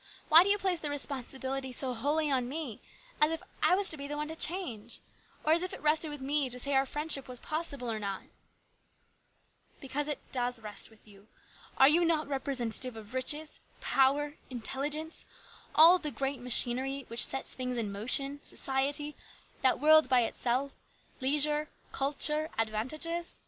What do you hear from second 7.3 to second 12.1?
possible or not?"" Because it does rest with you. Are you